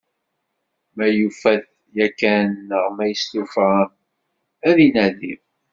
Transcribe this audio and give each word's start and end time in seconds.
Ma 0.95 1.05
yufa-t 1.17 1.65
yakan 1.97 2.47
neɣ 2.67 2.85
ma 2.95 3.05
yestufa 3.07 3.69
ad 4.69 4.73
t-inadi. 4.77 5.33